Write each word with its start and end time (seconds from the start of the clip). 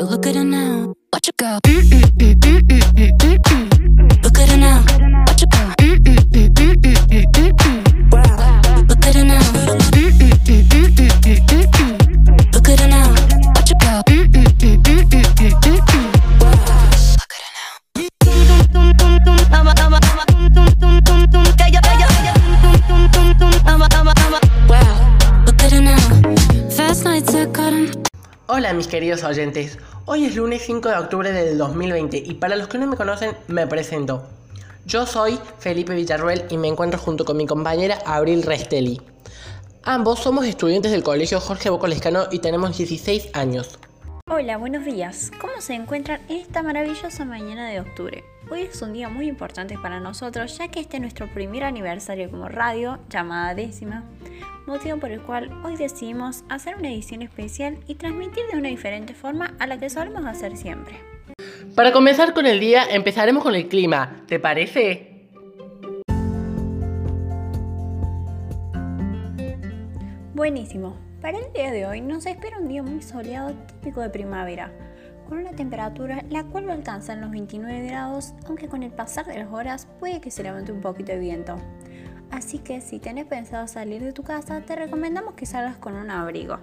but 0.00 0.08
look 0.08 0.26
at 0.26 0.34
her 0.34 0.44
now. 0.44 0.94
Watch 1.12 1.26
her 1.26 1.32
go. 1.36 1.69
Hola 28.52 28.72
mis 28.72 28.88
queridos 28.88 29.22
oyentes, 29.22 29.78
hoy 30.06 30.24
es 30.24 30.34
lunes 30.34 30.62
5 30.62 30.88
de 30.88 30.96
octubre 30.96 31.30
del 31.30 31.56
2020 31.56 32.16
y 32.16 32.34
para 32.34 32.56
los 32.56 32.66
que 32.66 32.78
no 32.78 32.88
me 32.88 32.96
conocen 32.96 33.36
me 33.46 33.64
presento. 33.68 34.26
Yo 34.84 35.06
soy 35.06 35.38
Felipe 35.60 35.94
Villarruel 35.94 36.46
y 36.50 36.58
me 36.58 36.66
encuentro 36.66 36.98
junto 36.98 37.24
con 37.24 37.36
mi 37.36 37.46
compañera 37.46 38.00
Abril 38.04 38.42
Restelli. 38.42 39.00
Ambos 39.84 40.18
somos 40.18 40.46
estudiantes 40.46 40.90
del 40.90 41.04
colegio 41.04 41.38
Jorge 41.38 41.70
Bocolescano 41.70 42.24
y 42.32 42.40
tenemos 42.40 42.76
16 42.76 43.28
años. 43.34 43.78
Hola, 44.28 44.56
buenos 44.56 44.84
días. 44.84 45.30
¿Cómo 45.40 45.60
se 45.60 45.74
encuentran 45.74 46.20
en 46.28 46.38
esta 46.38 46.64
maravillosa 46.64 47.24
mañana 47.24 47.68
de 47.68 47.78
octubre? 47.78 48.24
Hoy 48.50 48.62
es 48.62 48.82
un 48.82 48.92
día 48.92 49.08
muy 49.08 49.28
importante 49.28 49.78
para 49.78 50.00
nosotros 50.00 50.58
ya 50.58 50.66
que 50.66 50.80
este 50.80 50.96
es 50.96 51.02
nuestro 51.02 51.32
primer 51.32 51.62
aniversario 51.62 52.28
como 52.28 52.48
radio, 52.48 52.98
llamada 53.10 53.54
décima, 53.54 54.02
motivo 54.66 54.98
por 54.98 55.10
el 55.10 55.20
cual 55.22 55.50
hoy 55.64 55.76
decidimos 55.76 56.44
hacer 56.48 56.76
una 56.76 56.88
edición 56.88 57.22
especial 57.22 57.78
y 57.86 57.94
transmitir 57.94 58.44
de 58.52 58.58
una 58.58 58.68
diferente 58.68 59.14
forma 59.14 59.54
a 59.58 59.66
la 59.66 59.78
que 59.78 59.90
solemos 59.90 60.24
hacer 60.24 60.56
siempre. 60.56 61.00
Para 61.74 61.92
comenzar 61.92 62.34
con 62.34 62.46
el 62.46 62.60
día 62.60 62.84
empezaremos 62.90 63.42
con 63.42 63.54
el 63.54 63.68
clima, 63.68 64.24
¿te 64.26 64.38
parece? 64.38 65.28
Buenísimo. 70.34 70.96
Para 71.20 71.38
el 71.38 71.52
día 71.52 71.70
de 71.70 71.86
hoy 71.86 72.00
nos 72.00 72.24
espera 72.24 72.58
un 72.58 72.68
día 72.68 72.82
muy 72.82 73.02
soleado 73.02 73.52
típico 73.66 74.00
de 74.00 74.08
primavera, 74.08 74.72
con 75.28 75.36
una 75.36 75.52
temperatura 75.52 76.24
la 76.30 76.44
cual 76.44 76.66
va 76.66 76.72
a 76.72 76.76
alcanzar 76.76 77.18
los 77.18 77.30
29 77.30 77.86
grados, 77.88 78.32
aunque 78.46 78.66
con 78.66 78.82
el 78.82 78.90
pasar 78.90 79.26
de 79.26 79.38
las 79.38 79.52
horas 79.52 79.86
puede 79.98 80.22
que 80.22 80.30
se 80.30 80.42
levante 80.42 80.72
un 80.72 80.80
poquito 80.80 81.12
de 81.12 81.18
viento. 81.18 81.56
Así 82.30 82.58
que 82.58 82.80
si 82.80 82.98
tenés 82.98 83.26
pensado 83.26 83.66
salir 83.66 84.02
de 84.02 84.12
tu 84.12 84.22
casa, 84.22 84.60
te 84.60 84.76
recomendamos 84.76 85.34
que 85.34 85.46
salgas 85.46 85.76
con 85.76 85.94
un 85.94 86.10
abrigo. 86.10 86.58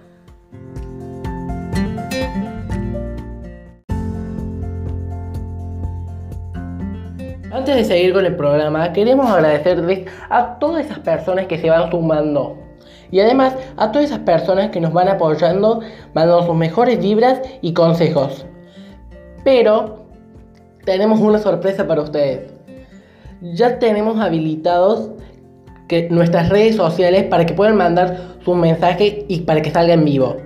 Antes 7.50 7.76
de 7.76 7.84
seguir 7.84 8.12
con 8.12 8.24
el 8.24 8.36
programa, 8.36 8.92
queremos 8.92 9.30
agradecerles 9.30 10.10
a 10.28 10.58
todas 10.58 10.86
esas 10.86 10.98
personas 11.00 11.46
que 11.46 11.58
se 11.58 11.70
van 11.70 11.90
sumando. 11.90 12.56
Y 13.10 13.20
además 13.20 13.54
a 13.76 13.90
todas 13.90 14.06
esas 14.10 14.20
personas 14.20 14.70
que 14.70 14.80
nos 14.80 14.92
van 14.92 15.08
apoyando, 15.08 15.80
mandando 16.14 16.46
sus 16.46 16.54
mejores 16.54 16.98
vibras 17.00 17.40
y 17.62 17.72
consejos. 17.72 18.46
Pero 19.44 20.04
tenemos 20.84 21.20
una 21.20 21.38
sorpresa 21.38 21.86
para 21.86 22.02
ustedes. 22.02 22.52
Ya 23.40 23.78
tenemos 23.78 24.20
habilitados 24.20 25.10
que 25.88 26.08
nuestras 26.10 26.50
redes 26.50 26.76
sociales 26.76 27.24
para 27.24 27.46
que 27.46 27.54
puedan 27.54 27.76
mandar 27.76 28.36
sus 28.44 28.56
mensajes 28.56 29.24
y 29.26 29.40
para 29.40 29.62
que 29.62 29.70
salga 29.70 29.94
en 29.94 30.04
vivo. 30.04 30.36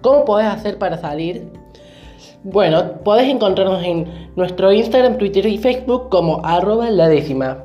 ¿Cómo 0.00 0.24
podés 0.24 0.48
hacer 0.48 0.78
para 0.78 0.98
salir? 0.98 1.52
Bueno, 2.44 2.92
podés 3.04 3.28
encontrarnos 3.28 3.84
en 3.84 4.06
nuestro 4.36 4.72
Instagram, 4.72 5.18
Twitter 5.18 5.44
y 5.46 5.58
Facebook 5.58 6.08
como 6.08 6.40
arroba 6.44 6.88
la 6.90 7.08
décima. 7.08 7.64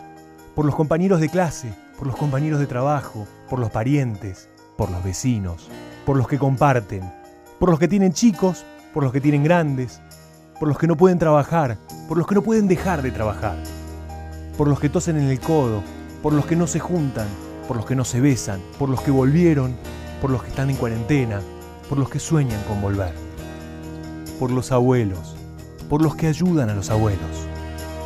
por 0.56 0.66
los 0.66 0.74
compañeros 0.74 1.22
de 1.22 1.30
clase, 1.30 1.72
por 1.96 2.08
los 2.08 2.16
compañeros 2.16 2.60
de 2.60 2.66
trabajo, 2.66 3.28
por 3.48 3.60
los 3.60 3.70
parientes, 3.70 4.50
por 4.78 4.90
los 4.90 5.04
vecinos, 5.04 5.70
por 6.08 6.18
los 6.18 6.28
que 6.28 6.40
comparten, 6.40 7.04
por 7.60 7.70
los 7.70 7.78
que 7.78 7.88
tienen 7.88 8.14
chicos, 8.14 8.66
por 8.98 9.04
los 9.04 9.14
que 9.14 9.22
tienen 9.22 9.44
grandes, 9.44 10.02
por 10.60 10.68
los 10.68 10.80
que 10.80 10.88
no 10.88 10.98
pueden 10.98 11.20
trabajar, 11.20 11.78
por 12.08 12.18
los 12.18 12.26
que 12.26 12.34
no 12.34 12.42
pueden 12.42 12.68
dejar 12.68 13.04
de 13.04 13.12
trabajar, 13.12 13.56
por 14.58 14.68
los 14.68 14.80
que 14.80 14.90
tosen 14.90 15.18
en 15.18 15.30
el 15.30 15.40
codo, 15.40 15.84
por 16.24 16.34
los 16.34 16.48
que 16.48 16.56
no 16.56 16.66
se 16.66 16.80
juntan, 16.80 17.28
por 17.68 17.78
los 17.78 17.86
que 17.86 17.96
no 17.96 18.04
se 18.04 18.20
besan, 18.22 18.60
por 18.80 18.90
los 18.90 19.00
que 19.02 19.12
volvieron, 19.12 19.76
por 20.20 20.32
los 20.32 20.42
que 20.42 20.50
están 20.50 20.72
en 20.72 20.78
cuarentena, 20.78 21.42
por 21.88 22.00
los 22.00 22.10
que 22.10 22.18
sueñan 22.18 22.60
con 22.64 22.82
volver, 22.82 23.14
por 24.40 24.50
los 24.50 24.72
abuelos, 24.72 25.36
por 25.88 26.02
los 26.02 26.16
que 26.16 26.26
ayudan 26.26 26.72
a 26.72 26.74
los 26.74 26.90
abuelos, 26.90 27.46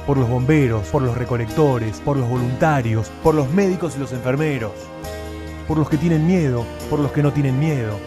por 0.05 0.17
los 0.17 0.27
bomberos, 0.27 0.85
por 0.89 1.03
los 1.03 1.17
recolectores, 1.17 2.01
por 2.01 2.17
los 2.17 2.27
voluntarios, 2.27 3.09
por 3.23 3.33
los 3.33 3.49
médicos 3.53 3.95
y 3.95 3.99
los 3.99 4.11
enfermeros, 4.11 4.73
por 5.69 5.77
los 5.77 5.87
que 5.87 5.95
tienen 5.95 6.27
miedo, 6.27 6.65
por 6.89 6.99
los 6.99 7.13
que 7.13 7.23
no 7.23 7.31
tienen 7.31 7.57
miedo, 7.57 7.97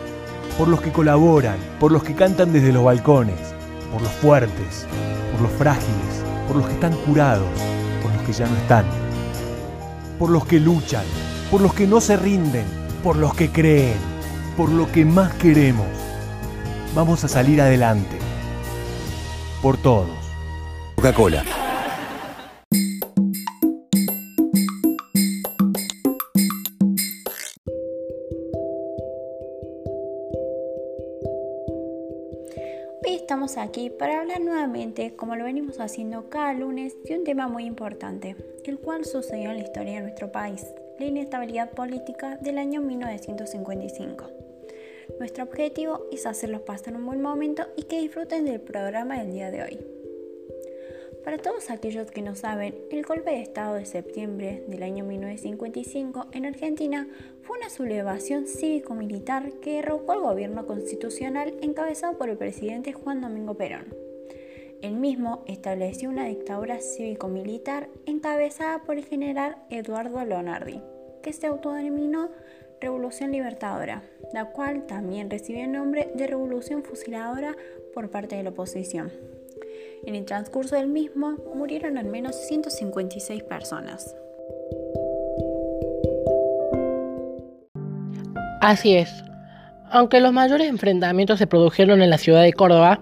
por 0.58 0.68
los 0.68 0.80
que 0.80 0.92
colaboran, 0.92 1.56
por 1.80 1.90
los 1.90 2.04
que 2.04 2.14
cantan 2.14 2.52
desde 2.52 2.72
los 2.72 2.84
balcones, 2.84 3.38
por 3.92 4.02
los 4.02 4.10
fuertes, 4.12 4.86
por 5.32 5.42
los 5.42 5.52
frágiles, 5.52 6.22
por 6.46 6.56
los 6.56 6.66
que 6.66 6.74
están 6.74 6.94
curados, 6.98 7.48
por 8.02 8.12
los 8.12 8.22
que 8.22 8.32
ya 8.32 8.46
no 8.46 8.56
están, 8.56 8.84
por 10.18 10.30
los 10.30 10.46
que 10.46 10.60
luchan, 10.60 11.04
por 11.50 11.60
los 11.60 11.74
que 11.74 11.86
no 11.86 12.00
se 12.00 12.16
rinden, 12.16 12.66
por 13.02 13.16
los 13.16 13.34
que 13.34 13.50
creen, 13.50 13.96
por 14.56 14.68
lo 14.70 14.90
que 14.90 15.04
más 15.04 15.32
queremos. 15.34 15.86
Vamos 16.94 17.24
a 17.24 17.28
salir 17.28 17.60
adelante. 17.60 18.18
Por 19.60 19.76
todos. 19.76 20.10
Coca-Cola. 20.96 21.63
Para 33.90 34.20
hablar 34.20 34.40
nuevamente, 34.40 35.14
como 35.16 35.36
lo 35.36 35.44
venimos 35.44 35.80
haciendo 35.80 36.28
cada 36.30 36.52
lunes, 36.54 36.96
de 37.04 37.18
un 37.18 37.24
tema 37.24 37.48
muy 37.48 37.64
importante, 37.64 38.36
el 38.64 38.78
cual 38.78 39.04
sucedió 39.04 39.50
en 39.50 39.58
la 39.58 39.62
historia 39.64 39.94
de 39.94 40.02
nuestro 40.02 40.30
país, 40.32 40.66
la 40.98 41.06
inestabilidad 41.06 41.70
política 41.70 42.36
del 42.40 42.58
año 42.58 42.80
1955. 42.80 44.30
Nuestro 45.18 45.44
objetivo 45.44 46.06
es 46.12 46.26
hacerlos 46.26 46.62
pasar 46.62 46.96
un 46.96 47.06
buen 47.06 47.20
momento 47.20 47.64
y 47.76 47.84
que 47.84 48.00
disfruten 48.00 48.44
del 48.44 48.60
programa 48.60 49.18
del 49.18 49.32
día 49.32 49.50
de 49.50 49.62
hoy. 49.62 50.03
Para 51.24 51.38
todos 51.38 51.70
aquellos 51.70 52.10
que 52.10 52.20
no 52.20 52.34
saben, 52.34 52.74
el 52.90 53.02
golpe 53.02 53.30
de 53.30 53.40
Estado 53.40 53.76
de 53.76 53.86
septiembre 53.86 54.62
del 54.68 54.82
año 54.82 55.04
1955 55.04 56.26
en 56.32 56.44
Argentina 56.44 57.08
fue 57.42 57.56
una 57.56 57.70
sublevación 57.70 58.46
cívico-militar 58.46 59.50
que 59.62 59.76
derrocó 59.76 60.12
al 60.12 60.20
gobierno 60.20 60.66
constitucional 60.66 61.54
encabezado 61.62 62.18
por 62.18 62.28
el 62.28 62.36
presidente 62.36 62.92
Juan 62.92 63.22
Domingo 63.22 63.54
Perón. 63.54 63.86
El 64.82 64.96
mismo 64.96 65.44
estableció 65.46 66.10
una 66.10 66.26
dictadura 66.26 66.78
cívico-militar 66.80 67.88
encabezada 68.04 68.82
por 68.82 68.98
el 68.98 69.06
general 69.06 69.56
Eduardo 69.70 70.22
Leonardi, 70.22 70.82
que 71.22 71.32
se 71.32 71.46
autodenominó 71.46 72.28
Revolución 72.82 73.32
Libertadora, 73.32 74.02
la 74.34 74.50
cual 74.50 74.86
también 74.86 75.30
recibió 75.30 75.64
el 75.64 75.72
nombre 75.72 76.10
de 76.14 76.26
Revolución 76.26 76.84
Fusiladora 76.84 77.56
por 77.94 78.10
parte 78.10 78.36
de 78.36 78.42
la 78.42 78.50
oposición. 78.50 79.10
En 80.06 80.14
el 80.14 80.24
transcurso 80.24 80.76
del 80.76 80.88
mismo 80.88 81.36
murieron 81.54 81.98
al 81.98 82.06
menos 82.06 82.36
156 82.48 83.42
personas. 83.44 84.14
Así 88.60 88.96
es. 88.96 89.10
Aunque 89.90 90.20
los 90.20 90.32
mayores 90.32 90.68
enfrentamientos 90.68 91.38
se 91.38 91.46
produjeron 91.46 92.02
en 92.02 92.10
la 92.10 92.18
ciudad 92.18 92.42
de 92.42 92.52
Córdoba, 92.52 93.00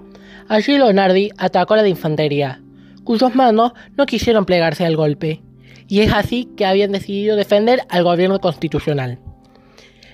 allí 0.49 0.77
Leonardi 0.77 1.31
atacó 1.39 1.75
a 1.75 1.79
la 1.79 1.83
de 1.85 1.89
infantería, 1.89 2.61
cuyos 3.05 3.35
mandos 3.35 3.73
no 3.97 4.07
quisieron 4.07 4.45
plegarse 4.45 4.85
al 4.85 4.97
golpe, 4.97 5.41
y 5.89 6.01
es 6.01 6.13
así 6.13 6.49
que 6.57 6.67
habían 6.67 6.93
decidido 6.93 7.37
defender 7.37 7.83
al 7.89 8.05
gobierno 8.05 8.41
constitucional. 8.41 9.19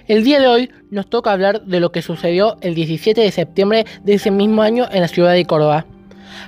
El 0.07 0.25
día 0.25 0.41
de 0.41 0.49
hoy 0.49 0.71
nos 0.91 1.09
toca 1.11 1.33
hablar 1.33 1.65
de 1.65 1.81
lo 1.81 1.93
que 1.93 2.03
sucedió 2.03 2.57
el 2.61 2.75
17 2.75 3.21
de 3.21 3.31
septiembre 3.31 3.85
de 4.05 4.15
ese 4.15 4.31
mismo 4.31 4.63
año 4.63 4.87
en 4.91 5.03
la 5.03 5.09
ciudad 5.09 5.33
de 5.33 5.45
Córdoba. 5.45 5.87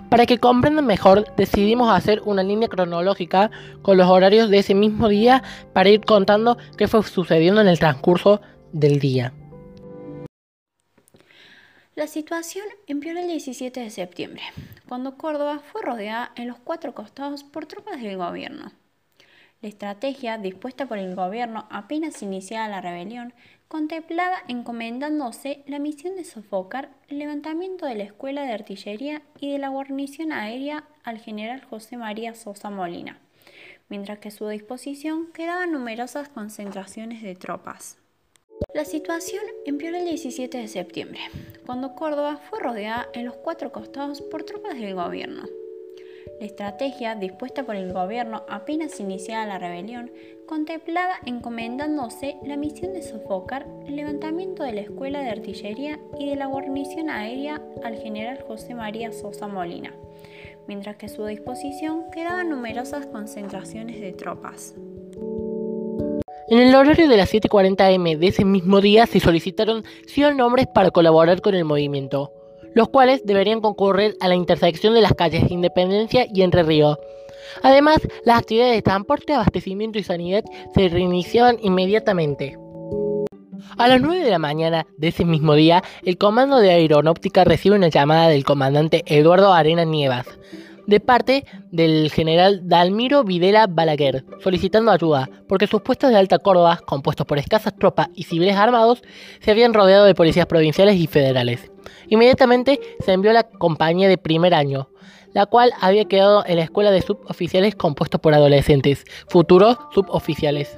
Para 0.08 0.26
que 0.26 0.38
comprendan 0.38 0.86
mejor, 0.86 1.34
decidimos 1.36 1.90
hacer 1.90 2.22
una 2.24 2.42
línea 2.42 2.68
cronológica 2.68 3.50
con 3.82 3.96
los 3.96 4.08
horarios 4.08 4.50
de 4.50 4.58
ese 4.58 4.74
mismo 4.74 5.08
día 5.08 5.42
para 5.72 5.88
ir 5.88 6.04
contando 6.04 6.58
qué 6.76 6.88
fue 6.88 7.02
sucediendo 7.02 7.60
en 7.60 7.68
el 7.68 7.78
transcurso 7.78 8.40
del 8.72 8.98
día. 8.98 9.32
La 11.96 12.06
situación 12.06 12.64
empeoró 12.86 13.20
el 13.20 13.28
17 13.28 13.80
de 13.80 13.90
septiembre, 13.90 14.42
cuando 14.88 15.16
Córdoba 15.16 15.60
fue 15.70 15.82
rodeada 15.82 16.32
en 16.36 16.48
los 16.48 16.58
cuatro 16.58 16.94
costados 16.94 17.44
por 17.44 17.66
tropas 17.66 18.00
del 18.00 18.16
gobierno. 18.16 18.72
La 19.60 19.68
estrategia 19.68 20.38
dispuesta 20.38 20.86
por 20.86 20.96
el 20.96 21.14
gobierno 21.14 21.66
apenas 21.70 22.22
iniciada 22.22 22.68
la 22.68 22.80
rebelión 22.80 23.34
contemplaba 23.70 24.38
encomendándose 24.48 25.62
la 25.68 25.78
misión 25.78 26.16
de 26.16 26.24
sofocar 26.24 26.90
el 27.06 27.20
levantamiento 27.20 27.86
de 27.86 27.94
la 27.94 28.02
Escuela 28.02 28.42
de 28.42 28.52
Artillería 28.52 29.22
y 29.38 29.52
de 29.52 29.58
la 29.60 29.68
guarnición 29.68 30.32
aérea 30.32 30.88
al 31.04 31.20
general 31.20 31.62
José 31.62 31.96
María 31.96 32.34
Sosa 32.34 32.68
Molina, 32.68 33.20
mientras 33.88 34.18
que 34.18 34.26
a 34.26 34.32
su 34.32 34.48
disposición 34.48 35.30
quedaban 35.32 35.70
numerosas 35.70 36.28
concentraciones 36.28 37.22
de 37.22 37.36
tropas. 37.36 37.96
La 38.74 38.84
situación 38.84 39.44
empeoró 39.64 39.98
el 39.98 40.04
17 40.04 40.58
de 40.58 40.66
septiembre, 40.66 41.20
cuando 41.64 41.94
Córdoba 41.94 42.38
fue 42.50 42.58
rodeada 42.58 43.06
en 43.14 43.24
los 43.24 43.36
cuatro 43.36 43.70
costados 43.70 44.20
por 44.20 44.42
tropas 44.42 44.80
del 44.80 44.96
gobierno. 44.96 45.44
La 46.38 46.46
estrategia 46.46 47.14
dispuesta 47.14 47.64
por 47.64 47.76
el 47.76 47.92
gobierno 47.92 48.44
apenas 48.48 48.98
iniciada 49.00 49.46
la 49.46 49.58
rebelión 49.58 50.10
contemplaba 50.46 51.14
encomendándose 51.26 52.36
la 52.44 52.56
misión 52.56 52.92
de 52.92 53.02
sofocar 53.02 53.66
el 53.86 53.96
levantamiento 53.96 54.62
de 54.62 54.72
la 54.72 54.80
Escuela 54.80 55.20
de 55.20 55.30
Artillería 55.30 56.00
y 56.18 56.28
de 56.28 56.36
la 56.36 56.46
guarnición 56.46 57.10
aérea 57.10 57.62
al 57.84 57.96
general 57.96 58.42
José 58.46 58.74
María 58.74 59.12
Sosa 59.12 59.46
Molina, 59.46 59.94
mientras 60.66 60.96
que 60.96 61.06
a 61.06 61.10
su 61.10 61.24
disposición 61.26 62.10
quedaban 62.10 62.48
numerosas 62.48 63.06
concentraciones 63.06 64.00
de 64.00 64.12
tropas. 64.12 64.74
En 66.48 66.58
el 66.58 66.74
horario 66.74 67.08
de 67.08 67.16
las 67.16 67.32
7.40 67.32 67.94
am 67.94 68.18
de 68.18 68.26
ese 68.26 68.44
mismo 68.44 68.80
día 68.80 69.06
se 69.06 69.20
solicitaron 69.20 69.84
100 70.06 70.36
nombres 70.36 70.66
para 70.66 70.90
colaborar 70.90 71.42
con 71.42 71.54
el 71.54 71.64
movimiento 71.64 72.32
los 72.74 72.88
cuales 72.88 73.24
deberían 73.24 73.60
concurrir 73.60 74.16
a 74.20 74.28
la 74.28 74.34
intersección 74.34 74.94
de 74.94 75.00
las 75.00 75.14
calles 75.14 75.50
Independencia 75.50 76.26
y 76.32 76.42
Entre 76.42 76.62
Ríos. 76.62 76.98
Además, 77.62 77.98
las 78.24 78.38
actividades 78.38 78.74
de 78.74 78.82
transporte, 78.82 79.34
abastecimiento 79.34 79.98
y 79.98 80.02
sanidad 80.02 80.44
se 80.74 80.88
reiniciaban 80.88 81.58
inmediatamente. 81.62 82.56
A 83.76 83.88
las 83.88 84.00
9 84.00 84.24
de 84.24 84.30
la 84.30 84.38
mañana 84.38 84.86
de 84.96 85.08
ese 85.08 85.24
mismo 85.24 85.54
día, 85.54 85.82
el 86.02 86.18
Comando 86.18 86.58
de 86.58 86.70
Aeronáutica 86.70 87.44
recibe 87.44 87.76
una 87.76 87.88
llamada 87.88 88.28
del 88.28 88.44
comandante 88.44 89.02
Eduardo 89.06 89.52
Arena 89.52 89.84
Nievas, 89.84 90.26
de 90.90 90.98
parte 90.98 91.46
del 91.70 92.10
general 92.10 92.68
Dalmiro 92.68 93.22
Videla 93.22 93.68
Balaguer, 93.68 94.24
solicitando 94.42 94.90
ayuda, 94.90 95.30
porque 95.46 95.68
sus 95.68 95.82
puestos 95.82 96.10
de 96.10 96.16
alta 96.16 96.40
Córdoba, 96.40 96.80
compuestos 96.84 97.28
por 97.28 97.38
escasas 97.38 97.76
tropas 97.78 98.08
y 98.16 98.24
civiles 98.24 98.56
armados, 98.56 99.00
se 99.38 99.52
habían 99.52 99.72
rodeado 99.72 100.04
de 100.04 100.16
policías 100.16 100.46
provinciales 100.46 100.96
y 100.96 101.06
federales. 101.06 101.70
Inmediatamente 102.08 102.80
se 103.04 103.12
envió 103.12 103.32
la 103.32 103.44
compañía 103.44 104.08
de 104.08 104.18
primer 104.18 104.52
año, 104.52 104.88
la 105.32 105.46
cual 105.46 105.72
había 105.80 106.06
quedado 106.06 106.42
en 106.44 106.56
la 106.56 106.64
escuela 106.64 106.90
de 106.90 107.02
suboficiales 107.02 107.76
compuestos 107.76 108.20
por 108.20 108.34
adolescentes, 108.34 109.04
futuros 109.28 109.78
suboficiales. 109.94 110.76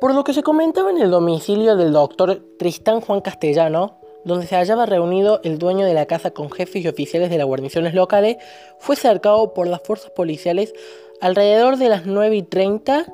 Por 0.00 0.14
lo 0.14 0.22
que 0.22 0.32
se 0.32 0.44
comentaba 0.44 0.90
en 0.90 0.98
el 0.98 1.10
domicilio 1.10 1.74
del 1.74 1.92
doctor 1.92 2.40
Tristán 2.56 3.00
Juan 3.00 3.20
Castellano, 3.20 3.99
donde 4.24 4.46
se 4.46 4.56
hallaba 4.56 4.86
reunido 4.86 5.40
el 5.44 5.58
dueño 5.58 5.86
de 5.86 5.94
la 5.94 6.06
casa 6.06 6.30
con 6.30 6.50
jefes 6.50 6.84
y 6.84 6.88
oficiales 6.88 7.30
de 7.30 7.38
las 7.38 7.46
guarniciones 7.46 7.94
locales, 7.94 8.36
fue 8.78 8.96
cercado 8.96 9.54
por 9.54 9.66
las 9.66 9.82
fuerzas 9.82 10.10
policiales 10.10 10.72
alrededor 11.20 11.76
de 11.76 11.88
las 11.88 12.06
9 12.06 12.36
y 12.36 12.42
30, 12.42 13.06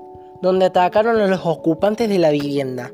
donde 0.42 0.66
atacaron 0.66 1.20
a 1.20 1.26
los 1.26 1.44
ocupantes 1.44 2.08
de 2.08 2.18
la 2.18 2.30
vivienda. 2.30 2.92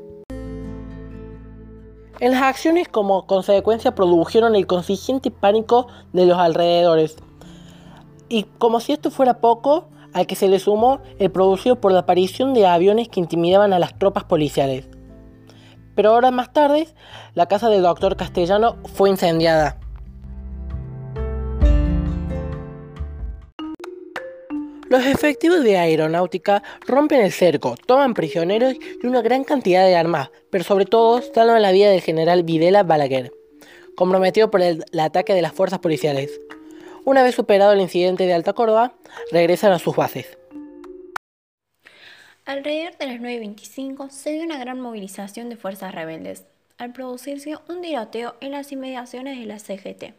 En 2.19 2.31
las 2.31 2.43
acciones 2.43 2.87
como 2.87 3.25
consecuencia 3.25 3.95
produjeron 3.95 4.55
el 4.55 4.67
consiguiente 4.67 5.31
pánico 5.31 5.87
de 6.13 6.25
los 6.25 6.37
alrededores. 6.37 7.17
Y 8.29 8.43
como 8.57 8.79
si 8.79 8.93
esto 8.93 9.11
fuera 9.11 9.39
poco, 9.39 9.89
al 10.13 10.27
que 10.27 10.35
se 10.35 10.47
le 10.47 10.59
sumó 10.59 10.99
el 11.19 11.31
producido 11.31 11.81
por 11.81 11.91
la 11.91 11.99
aparición 11.99 12.53
de 12.53 12.65
aviones 12.65 13.09
que 13.09 13.19
intimidaban 13.19 13.73
a 13.73 13.79
las 13.79 13.97
tropas 13.97 14.23
policiales. 14.23 14.87
Pero 15.95 16.13
horas 16.13 16.31
más 16.31 16.51
tarde, 16.53 16.87
la 17.35 17.47
casa 17.47 17.69
del 17.69 17.83
doctor 17.83 18.17
Castellano 18.17 18.77
fue 18.95 19.09
incendiada. 19.09 19.77
Los 24.93 25.07
efectivos 25.07 25.63
de 25.63 25.75
aeronáutica 25.75 26.61
rompen 26.85 27.21
el 27.21 27.31
cerco, 27.31 27.75
toman 27.87 28.13
prisioneros 28.13 28.75
y 28.75 29.07
una 29.07 29.23
gran 29.23 29.43
cantidad 29.43 29.83
de 29.87 29.95
armas, 29.95 30.29
pero 30.51 30.63
sobre 30.63 30.85
todo 30.85 31.19
salvan 31.33 31.63
la 31.63 31.71
vida 31.71 31.89
del 31.89 32.01
general 32.01 32.43
Videla 32.43 32.83
Balaguer, 32.83 33.31
comprometido 33.95 34.51
por 34.51 34.61
el, 34.61 34.85
ataque 34.99 35.33
de 35.33 35.41
las 35.41 35.53
fuerzas 35.53 35.79
policiales. 35.79 36.39
Una 37.05 37.23
vez 37.23 37.33
superado 37.33 37.73
el 37.73 37.81
incidente 37.81 38.27
de 38.27 38.35
Alta 38.35 38.53
Córdoba, 38.53 38.93
regresan 39.31 39.71
a 39.71 39.79
sus 39.79 39.95
bases. 39.95 40.37
Alrededor 42.45 42.97
de 42.97 43.07
las 43.07 43.21
9.25 43.21 44.09
se 44.09 44.31
dio 44.33 44.43
una 44.43 44.57
gran 44.57 44.77
movilización 44.81 45.47
de 45.47 45.55
fuerzas 45.55 45.95
rebeldes, 45.95 46.43
al 46.77 46.91
producirse 46.91 47.55
un 47.69 47.81
tiroteo 47.81 48.35
en 48.41 48.51
las 48.51 48.73
inmediaciones 48.73 49.39
de 49.39 49.45
la 49.45 49.59
CGT. 49.59 50.13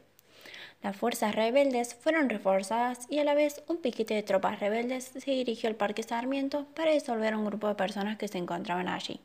Las 0.83 0.97
fuerzas 0.97 1.35
rebeldes 1.35 1.95
fueron 1.95 2.31
reforzadas 2.31 3.07
y 3.11 3.19
a 3.19 3.25
la 3.25 3.35
vez 3.35 3.63
un 3.69 3.77
piquete 3.77 4.15
de 4.15 4.23
tropas 4.23 4.59
rebeldes 4.59 5.13
se 5.15 5.31
dirigió 5.33 5.69
al 5.69 5.77
Parque 5.77 6.03
Sarmiento 6.03 6.65
para 6.75 6.93
disolver 6.93 7.35
a 7.35 7.39
un 7.39 7.45
grupo 7.45 7.69
de 7.69 7.75
personas 7.75 8.17
que 8.17 8.29
se 8.29 8.39
encontraban 8.39 8.89
allí. 8.89 9.21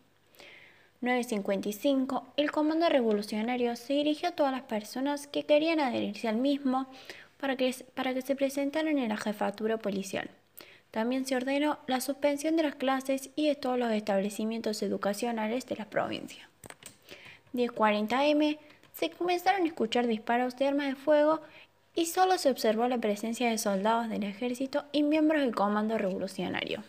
9.55, 1.01 2.23
el 2.35 2.51
Comando 2.51 2.89
Revolucionario 2.89 3.77
se 3.77 3.93
dirigió 3.93 4.27
a 4.27 4.35
todas 4.35 4.51
las 4.51 4.63
personas 4.63 5.25
que 5.27 5.43
querían 5.43 5.79
adherirse 5.79 6.27
al 6.27 6.35
mismo 6.35 6.87
para 7.39 7.55
que, 7.55 7.73
para 7.93 8.13
que 8.13 8.21
se 8.21 8.35
presentaran 8.35 8.97
en 8.97 9.07
la 9.07 9.15
jefatura 9.15 9.77
policial. 9.77 10.29
También 10.91 11.25
se 11.25 11.35
ordenó 11.35 11.79
la 11.87 12.01
suspensión 12.01 12.55
de 12.55 12.63
las 12.63 12.75
clases 12.75 13.29
y 13.35 13.47
de 13.47 13.55
todos 13.55 13.77
los 13.77 13.91
establecimientos 13.91 14.81
educacionales 14.81 15.65
de 15.67 15.75
la 15.75 15.85
provincia. 15.85 16.49
10.40 17.53 18.29
m 18.31 18.59
se 18.93 19.09
comenzaron 19.11 19.63
a 19.63 19.67
escuchar 19.67 20.07
disparos 20.07 20.57
de 20.57 20.67
armas 20.67 20.87
de 20.87 20.95
fuego 20.95 21.41
y 21.95 22.05
solo 22.05 22.37
se 22.37 22.49
observó 22.49 22.87
la 22.87 22.97
presencia 22.97 23.49
de 23.49 23.57
soldados 23.57 24.09
del 24.09 24.23
ejército 24.23 24.85
y 24.91 25.03
miembros 25.03 25.41
del 25.41 25.55
comando 25.55 25.97
revolucionario. 25.97 26.83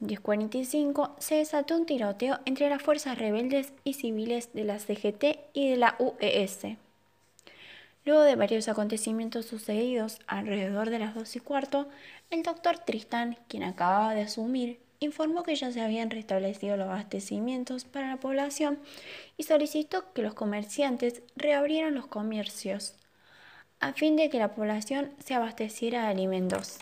10.45 0.00 1.12
se 1.18 1.36
desató 1.36 1.76
un 1.76 1.84
tiroteo 1.84 2.38
entre 2.46 2.70
las 2.70 2.82
fuerzas 2.82 3.18
rebeldes 3.18 3.72
y 3.84 3.94
civiles 3.94 4.52
de 4.54 4.64
la 4.64 4.78
CGT 4.78 5.38
y 5.52 5.70
de 5.70 5.76
la 5.76 5.96
UES. 5.98 6.76
Luego 8.04 8.22
de 8.22 8.36
varios 8.36 8.68
acontecimientos 8.68 9.46
sucedidos 9.46 10.18
alrededor 10.26 10.90
de 10.90 10.98
las 10.98 11.14
2 11.14 11.36
y 11.36 11.40
cuarto, 11.40 11.88
el 12.30 12.42
doctor 12.42 12.78
Tristán, 12.78 13.36
quien 13.48 13.62
acababa 13.62 14.14
de 14.14 14.22
asumir, 14.22 14.80
informó 15.00 15.42
que 15.42 15.56
ya 15.56 15.70
se 15.72 15.80
habían 15.80 16.10
restablecido 16.10 16.76
los 16.76 16.86
abastecimientos 16.86 17.84
para 17.84 18.08
la 18.08 18.16
población 18.18 18.78
y 19.36 19.44
solicitó 19.44 20.12
que 20.12 20.22
los 20.22 20.34
comerciantes 20.34 21.22
reabrieran 21.36 21.94
los 21.94 22.06
comercios 22.06 22.94
a 23.80 23.94
fin 23.94 24.16
de 24.16 24.28
que 24.28 24.38
la 24.38 24.54
población 24.54 25.12
se 25.24 25.34
abasteciera 25.34 26.02
de 26.02 26.08
alimentos. 26.08 26.78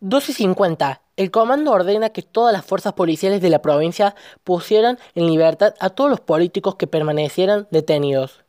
12.50. 0.00 1.00
El 1.16 1.30
comando 1.30 1.72
ordena 1.72 2.10
que 2.10 2.22
todas 2.22 2.52
las 2.52 2.64
fuerzas 2.64 2.92
policiales 2.92 3.40
de 3.40 3.50
la 3.50 3.62
provincia 3.62 4.14
pusieran 4.44 4.98
en 5.14 5.26
libertad 5.26 5.74
a 5.80 5.90
todos 5.90 6.10
los 6.10 6.20
políticos 6.20 6.76
que 6.76 6.86
permanecieran 6.86 7.66
detenidos. 7.70 8.43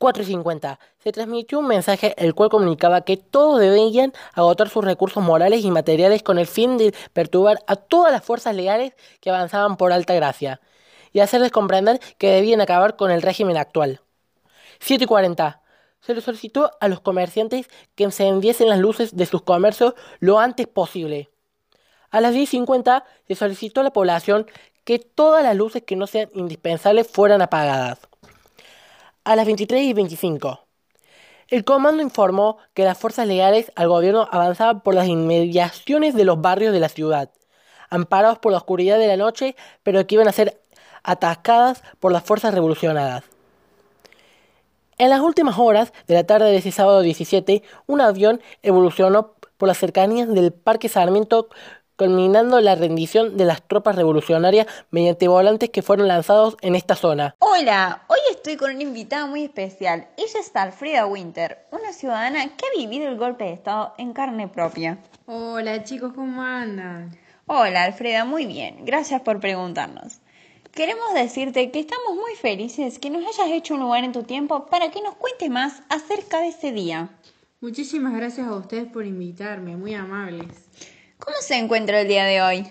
4.50. 0.00 0.78
Se 0.98 1.12
transmitió 1.12 1.58
un 1.58 1.66
mensaje 1.66 2.14
el 2.16 2.34
cual 2.34 2.48
comunicaba 2.48 3.02
que 3.02 3.18
todos 3.18 3.60
debían 3.60 4.12
agotar 4.32 4.68
sus 4.68 4.84
recursos 4.84 5.22
morales 5.22 5.62
y 5.62 5.70
materiales 5.70 6.22
con 6.22 6.38
el 6.38 6.46
fin 6.46 6.78
de 6.78 6.94
perturbar 7.12 7.58
a 7.66 7.76
todas 7.76 8.10
las 8.10 8.24
fuerzas 8.24 8.56
legales 8.56 8.94
que 9.20 9.30
avanzaban 9.30 9.76
por 9.76 9.92
alta 9.92 10.14
gracia 10.14 10.60
y 11.12 11.20
hacerles 11.20 11.52
comprender 11.52 12.00
que 12.18 12.30
debían 12.30 12.60
acabar 12.60 12.96
con 12.96 13.10
el 13.10 13.22
régimen 13.22 13.56
actual. 13.56 14.00
7.40. 14.80 15.60
Se 16.00 16.14
le 16.14 16.22
solicitó 16.22 16.70
a 16.80 16.88
los 16.88 17.00
comerciantes 17.00 17.68
que 17.94 18.04
encendiesen 18.04 18.70
las 18.70 18.78
luces 18.78 19.14
de 19.14 19.26
sus 19.26 19.42
comercios 19.42 19.94
lo 20.18 20.38
antes 20.38 20.66
posible. 20.66 21.30
A 22.10 22.22
las 22.22 22.34
10.50 22.34 23.04
se 23.28 23.34
solicitó 23.34 23.82
a 23.82 23.84
la 23.84 23.92
población 23.92 24.46
que 24.84 24.98
todas 24.98 25.44
las 25.44 25.54
luces 25.54 25.82
que 25.82 25.96
no 25.96 26.06
sean 26.06 26.30
indispensables 26.32 27.06
fueran 27.06 27.42
apagadas. 27.42 28.09
A 29.24 29.36
las 29.36 29.46
23.25 29.46 30.60
el 31.50 31.64
comando 31.64 32.00
informó 32.00 32.58
que 32.74 32.84
las 32.84 32.96
fuerzas 32.96 33.26
legales 33.26 33.72
al 33.74 33.88
gobierno 33.88 34.28
avanzaban 34.30 34.82
por 34.82 34.94
las 34.94 35.08
inmediaciones 35.08 36.14
de 36.14 36.24
los 36.24 36.40
barrios 36.40 36.72
de 36.72 36.78
la 36.78 36.88
ciudad, 36.88 37.28
amparados 37.90 38.38
por 38.38 38.52
la 38.52 38.58
oscuridad 38.58 39.00
de 39.00 39.08
la 39.08 39.16
noche, 39.16 39.56
pero 39.82 40.06
que 40.06 40.14
iban 40.14 40.28
a 40.28 40.32
ser 40.32 40.60
atacadas 41.02 41.82
por 41.98 42.12
las 42.12 42.22
fuerzas 42.22 42.54
revolucionadas. 42.54 43.24
En 44.96 45.10
las 45.10 45.20
últimas 45.20 45.58
horas 45.58 45.92
de 46.06 46.14
la 46.14 46.24
tarde 46.24 46.52
de 46.52 46.58
ese 46.58 46.70
sábado 46.70 47.00
17, 47.00 47.64
un 47.88 48.00
avión 48.00 48.40
evolucionó 48.62 49.34
por 49.56 49.66
las 49.66 49.78
cercanías 49.78 50.28
del 50.28 50.52
Parque 50.52 50.88
Sarmiento 50.88 51.48
culminando 52.00 52.62
la 52.62 52.76
rendición 52.76 53.36
de 53.36 53.44
las 53.44 53.60
tropas 53.60 53.94
revolucionarias 53.94 54.66
mediante 54.90 55.28
volantes 55.28 55.68
que 55.68 55.82
fueron 55.82 56.08
lanzados 56.08 56.56
en 56.62 56.74
esta 56.74 56.96
zona. 56.96 57.36
Hola, 57.40 58.04
hoy 58.08 58.18
estoy 58.30 58.56
con 58.56 58.70
una 58.70 58.82
invitada 58.82 59.26
muy 59.26 59.44
especial. 59.44 60.08
Ella 60.16 60.40
es 60.40 60.50
Alfreda 60.54 61.04
Winter, 61.04 61.66
una 61.72 61.92
ciudadana 61.92 62.56
que 62.56 62.64
ha 62.64 62.78
vivido 62.78 63.06
el 63.06 63.18
golpe 63.18 63.44
de 63.44 63.52
Estado 63.52 63.92
en 63.98 64.14
carne 64.14 64.48
propia. 64.48 64.96
Hola 65.26 65.84
chicos, 65.84 66.14
¿cómo 66.14 66.40
andan? 66.40 67.18
Hola 67.44 67.82
Alfreda, 67.82 68.24
muy 68.24 68.46
bien. 68.46 68.86
Gracias 68.86 69.20
por 69.20 69.38
preguntarnos. 69.38 70.20
Queremos 70.72 71.12
decirte 71.12 71.70
que 71.70 71.80
estamos 71.80 72.14
muy 72.14 72.34
felices 72.40 72.98
que 72.98 73.10
nos 73.10 73.24
hayas 73.24 73.52
hecho 73.52 73.74
un 73.74 73.80
lugar 73.80 74.04
en 74.04 74.12
tu 74.12 74.22
tiempo 74.22 74.64
para 74.70 74.90
que 74.90 75.02
nos 75.02 75.16
cuentes 75.16 75.50
más 75.50 75.82
acerca 75.90 76.40
de 76.40 76.48
ese 76.48 76.72
día. 76.72 77.10
Muchísimas 77.60 78.14
gracias 78.14 78.46
a 78.46 78.54
ustedes 78.54 78.90
por 78.90 79.04
invitarme, 79.04 79.76
muy 79.76 79.92
amables. 79.92 80.46
¿Cómo 81.20 81.36
se 81.42 81.56
encuentra 81.56 82.00
el 82.00 82.08
día 82.08 82.24
de 82.24 82.40
hoy? 82.40 82.66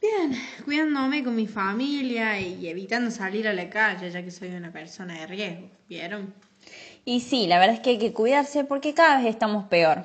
Bien, 0.00 0.40
cuidándome 0.64 1.24
con 1.24 1.34
mi 1.34 1.48
familia 1.48 2.40
y 2.40 2.68
evitando 2.68 3.10
salir 3.10 3.48
a 3.48 3.52
la 3.52 3.68
calle, 3.68 4.10
ya 4.10 4.22
que 4.22 4.30
soy 4.30 4.50
una 4.50 4.72
persona 4.72 5.20
de 5.20 5.26
riesgo, 5.26 5.68
¿vieron? 5.88 6.32
Y 7.04 7.20
sí, 7.20 7.48
la 7.48 7.58
verdad 7.58 7.76
es 7.76 7.80
que 7.80 7.90
hay 7.90 7.98
que 7.98 8.12
cuidarse 8.12 8.64
porque 8.64 8.94
cada 8.94 9.18
vez 9.18 9.26
estamos 9.26 9.64
peor. 9.64 10.04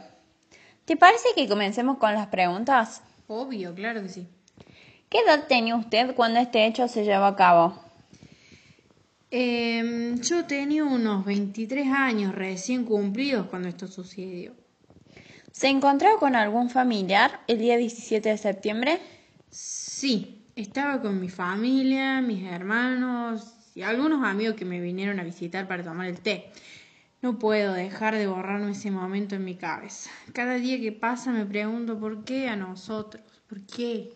¿Te 0.86 0.98
parece 0.98 1.30
que 1.36 1.48
comencemos 1.48 1.98
con 1.98 2.14
las 2.14 2.28
preguntas? 2.28 3.04
Obvio, 3.28 3.76
claro 3.76 4.02
que 4.02 4.10
sí. 4.10 4.28
¿Qué 5.10 5.20
edad 5.20 5.46
tenía 5.48 5.76
usted 5.76 6.16
cuando 6.16 6.40
este 6.40 6.66
hecho 6.66 6.88
se 6.88 7.04
llevó 7.04 7.26
a 7.26 7.36
cabo? 7.36 7.80
Eh, 9.30 10.16
yo 10.22 10.46
tenía 10.46 10.84
unos 10.84 11.26
23 11.26 11.88
años 11.92 12.34
recién 12.34 12.86
cumplidos 12.86 13.48
cuando 13.48 13.68
esto 13.68 13.88
sucedió. 13.88 14.54
¿Se 15.58 15.70
encontró 15.70 16.20
con 16.20 16.36
algún 16.36 16.70
familiar 16.70 17.40
el 17.48 17.58
día 17.58 17.78
17 17.78 18.30
de 18.30 18.38
septiembre? 18.38 19.00
Sí, 19.50 20.46
estaba 20.56 21.02
con 21.02 21.20
mi 21.20 21.30
familia, 21.30 22.22
mis 22.22 22.44
hermanos 22.44 23.56
y 23.74 23.82
algunos 23.82 24.24
amigos 24.24 24.54
que 24.54 24.66
me 24.66 24.80
vinieron 24.80 25.20
a 25.20 25.24
visitar 25.24 25.68
para 25.68 25.84
tomar 25.84 26.06
el 26.10 26.22
té. 26.22 26.52
No 27.24 27.40
puedo 27.40 27.74
dejar 27.74 28.14
de 28.14 28.28
borrarme 28.28 28.74
ese 28.74 28.92
momento 28.92 29.34
en 29.34 29.46
mi 29.46 29.56
cabeza. 29.56 30.12
Cada 30.32 30.54
día 30.58 30.80
que 30.80 30.92
pasa 30.92 31.32
me 31.32 31.44
pregunto 31.44 32.00
por 32.00 32.24
qué 32.24 32.50
a 32.50 32.56
nosotros, 32.56 33.24
por 33.50 33.66
qué. 33.66 34.14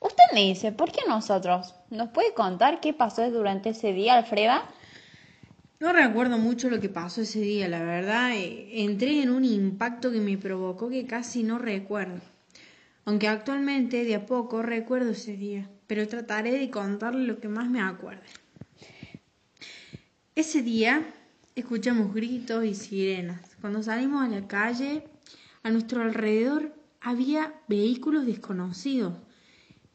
Usted 0.00 0.24
me 0.34 0.40
dice, 0.40 0.72
¿por 0.72 0.90
qué 0.90 0.98
a 1.06 1.08
nosotros? 1.08 1.76
¿Nos 1.90 2.08
puede 2.08 2.34
contar 2.34 2.80
qué 2.80 2.92
pasó 2.92 3.30
durante 3.30 3.68
ese 3.68 3.92
día, 3.92 4.16
Alfreda? 4.16 4.64
No 5.78 5.92
recuerdo 5.92 6.38
mucho 6.38 6.70
lo 6.70 6.80
que 6.80 6.88
pasó 6.88 7.20
ese 7.20 7.40
día, 7.40 7.68
la 7.68 7.82
verdad. 7.82 8.34
Eh, 8.34 8.82
entré 8.84 9.22
en 9.22 9.30
un 9.30 9.44
impacto 9.44 10.10
que 10.10 10.20
me 10.20 10.38
provocó 10.38 10.88
que 10.88 11.06
casi 11.06 11.42
no 11.42 11.58
recuerdo. 11.58 12.20
Aunque 13.04 13.28
actualmente 13.28 14.04
de 14.04 14.14
a 14.14 14.24
poco 14.24 14.62
recuerdo 14.62 15.10
ese 15.10 15.36
día, 15.36 15.68
pero 15.86 16.08
trataré 16.08 16.52
de 16.58 16.70
contarle 16.70 17.26
lo 17.26 17.40
que 17.40 17.48
más 17.48 17.68
me 17.68 17.82
acuerde. 17.82 18.22
Ese 20.34 20.62
día 20.62 21.02
escuchamos 21.54 22.14
gritos 22.14 22.64
y 22.64 22.74
sirenas. 22.74 23.56
Cuando 23.60 23.82
salimos 23.82 24.24
a 24.24 24.28
la 24.28 24.48
calle, 24.48 25.04
a 25.62 25.70
nuestro 25.70 26.02
alrededor 26.02 26.74
había 27.00 27.52
vehículos 27.68 28.24
desconocidos 28.24 29.14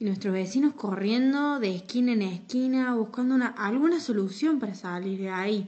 y 0.01 0.05
nuestros 0.05 0.33
vecinos 0.33 0.73
corriendo 0.73 1.59
de 1.59 1.75
esquina 1.75 2.13
en 2.13 2.23
esquina 2.23 2.95
buscando 2.95 3.35
una, 3.35 3.49
alguna 3.49 3.99
solución 3.99 4.59
para 4.59 4.73
salir 4.73 5.19
de 5.19 5.29
ahí. 5.29 5.67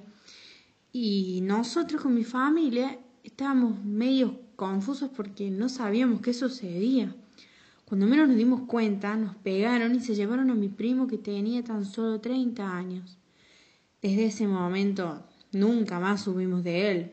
Y 0.92 1.42
nosotros 1.44 2.02
con 2.02 2.16
mi 2.16 2.24
familia 2.24 2.98
estábamos 3.24 3.86
medio 3.86 4.40
confusos 4.56 5.12
porque 5.16 5.52
no 5.52 5.70
sabíamos 5.70 6.22
qué 6.22 6.34
sucedía. 6.34 7.16
Cuando 7.86 8.08
menos 8.08 8.28
nos 8.28 8.38
dimos 8.38 8.62
cuenta, 8.62 9.16
nos 9.18 9.36
pegaron 9.36 9.94
y 9.94 10.00
se 10.00 10.16
llevaron 10.16 10.50
a 10.50 10.56
mi 10.56 10.68
primo 10.68 11.06
que 11.06 11.20
tenía 11.20 11.64
tan 11.64 11.86
solo 11.86 12.20
30 12.20 12.76
años. 12.76 13.20
Desde 14.02 14.26
ese 14.26 14.48
momento 14.48 15.24
nunca 15.52 16.00
más 16.00 16.24
subimos 16.24 16.64
de 16.64 16.90
él. 16.90 17.12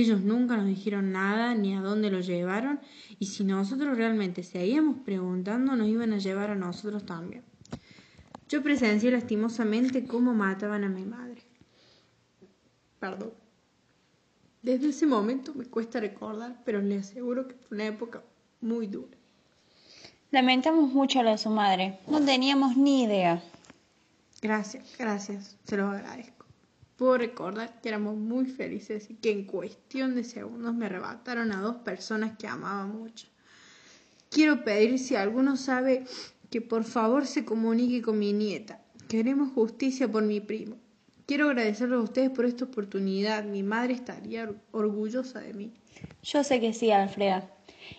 Ellos 0.00 0.20
nunca 0.20 0.58
nos 0.58 0.66
dijeron 0.66 1.12
nada 1.12 1.54
ni 1.54 1.74
a 1.74 1.80
dónde 1.80 2.10
lo 2.10 2.20
llevaron 2.20 2.80
y 3.18 3.26
si 3.26 3.44
nosotros 3.44 3.96
realmente 3.96 4.42
seguíamos 4.42 4.98
preguntando 5.00 5.74
nos 5.74 5.88
iban 5.88 6.12
a 6.12 6.18
llevar 6.18 6.50
a 6.50 6.54
nosotros 6.54 7.06
también. 7.06 7.42
Yo 8.48 8.62
presencié 8.62 9.10
lastimosamente 9.10 10.06
cómo 10.06 10.34
mataban 10.34 10.84
a 10.84 10.90
mi 10.90 11.04
madre. 11.06 11.42
Perdón. 13.00 13.32
Desde 14.62 14.88
ese 14.88 15.06
momento 15.06 15.54
me 15.54 15.64
cuesta 15.64 15.98
recordar, 15.98 16.60
pero 16.64 16.82
le 16.82 16.98
aseguro 16.98 17.48
que 17.48 17.54
fue 17.54 17.76
una 17.76 17.86
época 17.86 18.22
muy 18.60 18.86
dura. 18.88 19.16
Lamentamos 20.30 20.92
mucho 20.92 21.22
lo 21.22 21.30
de 21.30 21.38
su 21.38 21.48
madre. 21.50 22.00
No 22.06 22.20
teníamos 22.22 22.76
ni 22.76 23.04
idea. 23.04 23.42
Gracias, 24.42 24.94
gracias. 24.98 25.56
Se 25.64 25.76
los 25.76 25.94
agradezco. 25.94 26.45
Puedo 26.96 27.18
recordar 27.18 27.80
que 27.80 27.90
éramos 27.90 28.16
muy 28.16 28.46
felices 28.46 29.10
y 29.10 29.14
que 29.14 29.30
en 29.30 29.44
cuestión 29.44 30.14
de 30.14 30.24
segundos 30.24 30.74
me 30.74 30.86
arrebataron 30.86 31.52
a 31.52 31.60
dos 31.60 31.76
personas 31.76 32.36
que 32.38 32.46
amaba 32.46 32.86
mucho. 32.86 33.28
Quiero 34.30 34.64
pedir 34.64 34.98
si 34.98 35.14
alguno 35.14 35.56
sabe 35.56 36.04
que 36.50 36.60
por 36.60 36.84
favor 36.84 37.26
se 37.26 37.44
comunique 37.44 38.02
con 38.02 38.18
mi 38.18 38.32
nieta. 38.32 38.80
Queremos 39.08 39.52
justicia 39.52 40.10
por 40.10 40.22
mi 40.22 40.40
primo. 40.40 40.76
Quiero 41.26 41.48
agradecerles 41.48 41.98
a 41.98 42.02
ustedes 42.02 42.30
por 42.30 42.44
esta 42.44 42.64
oportunidad. 42.64 43.44
Mi 43.44 43.62
madre 43.62 43.94
estaría 43.94 44.50
orgullosa 44.72 45.40
de 45.40 45.52
mí. 45.52 45.72
Yo 46.22 46.44
sé 46.44 46.60
que 46.60 46.72
sí, 46.72 46.90
Alfreda. 46.92 47.50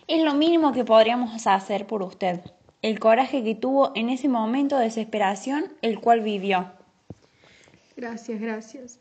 Es 0.06 0.24
lo 0.24 0.34
mínimo 0.34 0.72
que 0.72 0.84
podríamos 0.84 1.46
hacer 1.46 1.86
por 1.86 2.02
usted. 2.02 2.40
El 2.82 2.98
coraje 2.98 3.44
que 3.44 3.54
tuvo 3.54 3.92
en 3.94 4.08
ese 4.08 4.28
momento 4.28 4.76
de 4.76 4.84
desesperación, 4.84 5.72
el 5.82 6.00
cual 6.00 6.20
vivió. 6.20 6.77
Gracias, 7.98 8.40
gracias. 8.40 9.00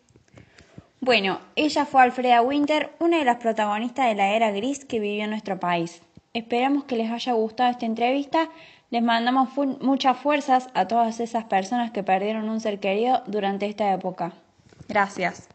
Bueno, 1.01 1.39
ella 1.55 1.85
fue 1.85 2.01
Alfreda 2.01 2.41
Winter, 2.41 2.89
una 2.97 3.19
de 3.19 3.25
las 3.25 3.37
protagonistas 3.37 4.07
de 4.07 4.15
la 4.15 4.35
era 4.35 4.49
gris 4.49 4.85
que 4.85 4.99
vivió 4.99 5.25
en 5.25 5.29
nuestro 5.29 5.59
país. 5.59 6.01
Esperamos 6.33 6.85
que 6.85 6.95
les 6.95 7.11
haya 7.11 7.33
gustado 7.33 7.69
esta 7.69 7.85
entrevista. 7.85 8.49
Les 8.89 9.03
mandamos 9.03 9.49
muchas 9.81 10.17
fuerzas 10.17 10.69
a 10.73 10.87
todas 10.87 11.19
esas 11.19 11.45
personas 11.45 11.91
que 11.91 12.01
perdieron 12.01 12.49
un 12.49 12.59
ser 12.59 12.79
querido 12.79 13.21
durante 13.27 13.67
esta 13.67 13.93
época. 13.93 14.33
Gracias. 14.89 15.47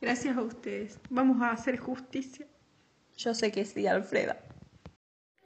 Gracias 0.00 0.34
a 0.34 0.40
ustedes. 0.40 0.98
Vamos 1.10 1.42
a 1.42 1.50
hacer 1.50 1.76
justicia. 1.76 2.46
Yo 3.18 3.34
sé 3.34 3.52
que 3.52 3.66
sí, 3.66 3.86
Alfreda. 3.86 4.38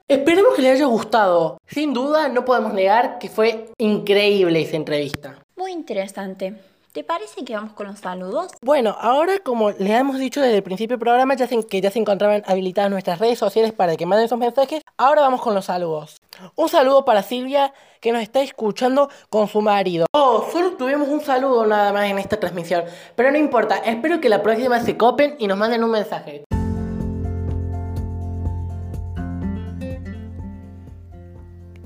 Esperemos 0.06 0.54
que 0.54 0.62
les 0.62 0.74
haya 0.74 0.86
gustado. 0.86 1.58
Sin 1.66 1.92
duda, 1.92 2.28
no 2.28 2.44
podemos 2.44 2.72
negar 2.72 3.18
que 3.18 3.28
fue 3.28 3.72
increíble 3.78 4.62
esa 4.62 4.76
entrevista. 4.76 5.42
Muy 5.56 5.72
interesante. 5.72 6.54
¿Te 6.96 7.04
parece 7.04 7.44
que 7.44 7.54
vamos 7.54 7.74
con 7.74 7.88
los 7.88 7.98
saludos? 7.98 8.52
Bueno, 8.62 8.96
ahora 8.98 9.38
como 9.40 9.70
les 9.70 9.90
hemos 9.90 10.18
dicho 10.18 10.40
desde 10.40 10.56
el 10.56 10.62
principio 10.62 10.94
del 10.94 11.00
programa, 11.00 11.34
ya 11.34 11.46
que 11.46 11.80
ya 11.82 11.90
se 11.90 11.98
encontraban 11.98 12.42
habilitadas 12.46 12.90
nuestras 12.90 13.18
redes 13.18 13.38
sociales 13.38 13.72
para 13.72 13.96
que 13.96 14.06
manden 14.06 14.30
sus 14.30 14.38
mensajes, 14.38 14.82
ahora 14.96 15.20
vamos 15.20 15.42
con 15.42 15.54
los 15.54 15.66
saludos. 15.66 16.16
Un 16.54 16.70
saludo 16.70 17.04
para 17.04 17.22
Silvia 17.22 17.74
que 18.00 18.12
nos 18.12 18.22
está 18.22 18.40
escuchando 18.40 19.10
con 19.28 19.46
su 19.46 19.60
marido. 19.60 20.06
Oh, 20.14 20.46
solo 20.50 20.78
tuvimos 20.78 21.08
un 21.08 21.20
saludo 21.20 21.66
nada 21.66 21.92
más 21.92 22.08
en 22.08 22.18
esta 22.18 22.40
transmisión, 22.40 22.84
pero 23.14 23.30
no 23.30 23.36
importa, 23.36 23.76
espero 23.76 24.18
que 24.18 24.30
la 24.30 24.42
próxima 24.42 24.80
se 24.80 24.96
copen 24.96 25.36
y 25.38 25.48
nos 25.48 25.58
manden 25.58 25.84
un 25.84 25.90
mensaje. 25.90 26.46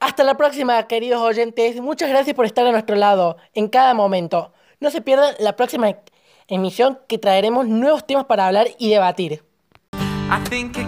Hasta 0.05 0.23
la 0.23 0.37
próxima, 0.37 0.87
queridos 0.87 1.23
oyentes. 1.23 1.81
Muchas 1.81 2.11
gracias 2.11 2.37
por 2.37 2.45
estar 2.45 2.67
a 2.67 2.73
nuestro 2.73 2.95
lado 2.95 3.39
en 3.55 3.69
cada 3.69 3.95
momento. 3.95 4.53
No 4.79 4.91
se 4.91 5.01
pierdan 5.01 5.35
la 5.39 5.57
próxima 5.57 5.97
emisión 6.47 6.99
que 7.09 7.17
traeremos 7.17 7.69
nuevos 7.69 8.07
temas 8.07 8.27
para 8.27 8.47
hablar 8.47 8.67
y 8.79 8.91
debatir. 8.91 9.43
I 9.95 10.45
think. 10.51 10.77
I 10.77 10.85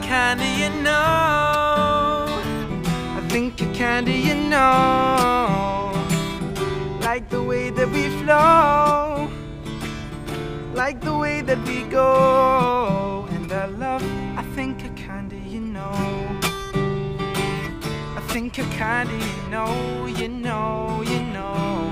kinda, 14.98 15.36
you 15.46 15.60
know. 15.60 16.25
Think 18.36 18.58
you're 18.58 18.66
kinda, 18.66 19.14
you 19.14 19.50
know, 19.50 20.04
you 20.04 20.28
know, 20.28 21.02
you 21.06 21.20
know. 21.32 21.85